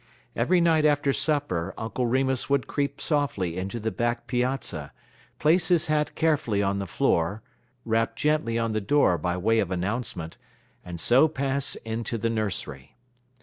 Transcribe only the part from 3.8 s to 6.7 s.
back piazza, place his hat carefully